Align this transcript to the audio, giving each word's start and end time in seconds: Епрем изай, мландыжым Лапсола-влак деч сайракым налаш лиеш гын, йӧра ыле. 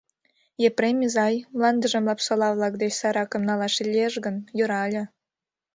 Епрем 0.67 0.97
изай, 1.05 1.35
мландыжым 1.55 2.03
Лапсола-влак 2.09 2.73
деч 2.81 2.93
сайракым 3.01 3.41
налаш 3.49 3.73
лиеш 3.87 4.13
гын, 4.25 4.35
йӧра 4.57 4.79
ыле. 4.87 5.03